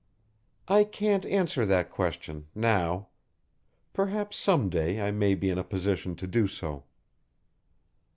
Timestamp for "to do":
6.15-6.47